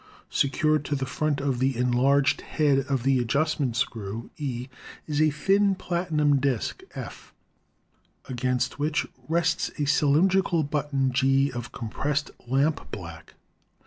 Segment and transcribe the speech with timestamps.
[0.31, 4.67] Secured to the front of the enlarged head, e, of the adjustment screw, E
[5.05, 7.35] is a thin platinum disk, F,
[8.27, 13.35] against which rests a cylin drical button, G, of compressed lampblack.